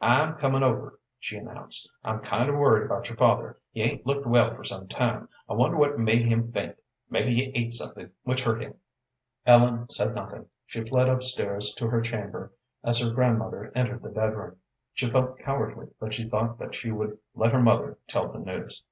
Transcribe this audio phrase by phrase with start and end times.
[0.00, 1.90] "I'm comin' over," she announced.
[2.04, 5.28] "I'm kind of worried about your father; he 'ain't looked well for some time.
[5.48, 6.76] I wonder what made him faint.
[7.10, 8.76] Maybe he ate something which hurt him."
[9.46, 10.46] Ellen said nothing.
[10.64, 12.52] She fled up stairs to her chamber,
[12.84, 14.58] as her grandmother entered the bedroom.
[14.92, 18.84] She felt cowardly, but she thought that she would let her mother tell the news.